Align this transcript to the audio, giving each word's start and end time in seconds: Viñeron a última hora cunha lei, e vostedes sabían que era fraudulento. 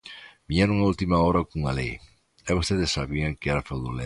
Viñeron 0.49 0.77
a 0.79 0.89
última 0.91 1.21
hora 1.25 1.47
cunha 1.49 1.75
lei, 1.79 1.93
e 2.49 2.51
vostedes 2.57 2.93
sabían 2.97 3.37
que 3.39 3.49
era 3.53 3.65
fraudulento. 3.67 3.99